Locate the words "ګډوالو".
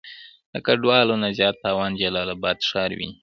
0.67-1.15